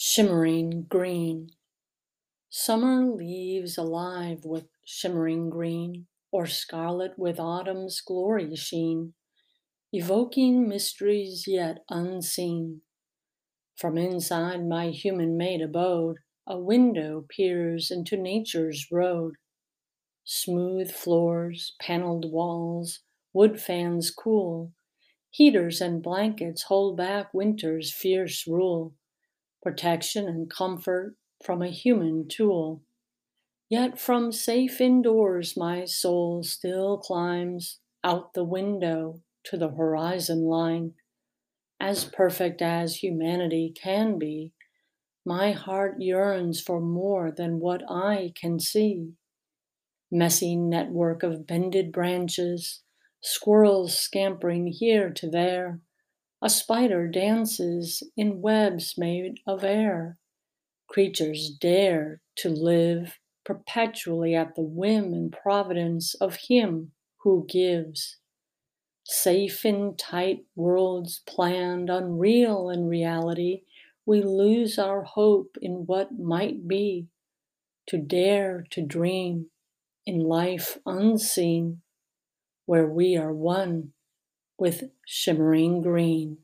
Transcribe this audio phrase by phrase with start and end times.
[0.00, 1.50] Shimmering green.
[2.50, 9.14] Summer leaves alive with shimmering green, Or scarlet with autumn's glory sheen,
[9.92, 12.82] Evoking mysteries yet unseen.
[13.74, 19.34] From inside my human made abode, A window peers into nature's road.
[20.22, 23.00] Smooth floors, paneled walls,
[23.32, 24.74] wood fans cool,
[25.30, 28.94] Heaters and blankets hold back winter's fierce rule
[29.62, 32.82] protection and comfort from a human tool.
[33.68, 40.94] Yet from safe indoors my soul still climbs out the window to the horizon line.
[41.80, 44.52] As perfect as humanity can be,
[45.24, 49.12] my heart yearns for more than what I can see.
[50.10, 52.82] Messy network of bended branches,
[53.20, 55.80] squirrels scampering here to there,
[56.40, 60.18] a spider dances in webs made of air.
[60.88, 68.18] Creatures dare to live perpetually at the whim and providence of Him who gives.
[69.04, 73.62] Safe in tight worlds planned, unreal in reality,
[74.06, 77.08] we lose our hope in what might be.
[77.88, 79.46] To dare to dream
[80.04, 81.80] in life unseen,
[82.66, 83.92] where we are one
[84.58, 86.38] with shimmering green.